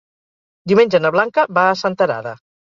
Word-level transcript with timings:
Diumenge 0.71 1.03
na 1.05 1.13
Blanca 1.17 1.47
va 1.61 1.69
a 1.69 1.79
Senterada. 1.85 2.37